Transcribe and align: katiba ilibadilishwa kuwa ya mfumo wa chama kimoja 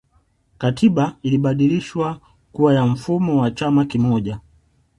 katiba 0.57 1.15
ilibadilishwa 1.23 2.21
kuwa 2.51 2.73
ya 2.73 2.85
mfumo 2.85 3.41
wa 3.41 3.51
chama 3.51 3.85
kimoja 3.85 4.39